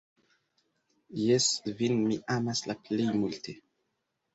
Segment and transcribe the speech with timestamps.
[1.25, 1.51] Jes,
[1.85, 3.61] vin mi amas la plej multe!